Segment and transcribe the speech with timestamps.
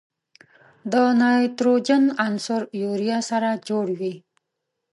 [0.91, 4.15] د نایتروجن عنصر یوریا سره جوړوي.